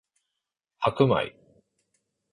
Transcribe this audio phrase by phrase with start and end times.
[0.81, 1.35] 白米